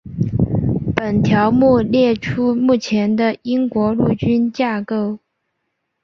[0.95, 5.19] 本条目列出目前的英国陆军架构。